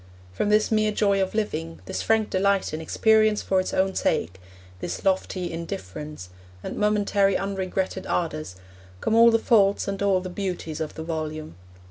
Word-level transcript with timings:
From 0.33 0.49
this 0.49 0.71
mere 0.71 0.91
joy 0.91 1.21
of 1.21 1.35
living, 1.35 1.79
this 1.85 2.01
frank 2.01 2.31
delight 2.31 2.73
in 2.73 2.81
experience 2.81 3.43
for 3.43 3.59
its 3.59 3.71
own 3.71 3.93
sake, 3.93 4.41
this 4.79 5.05
lofty 5.05 5.51
indifference, 5.51 6.29
and 6.63 6.75
momentary 6.75 7.35
unregretted 7.37 8.07
ardours, 8.07 8.55
come 8.99 9.13
all 9.13 9.29
the 9.29 9.37
faults 9.37 9.87
and 9.87 10.01
all 10.01 10.19
the 10.19 10.27
beauties 10.27 10.81
of 10.81 10.95
the 10.95 11.03
volume. 11.03 11.55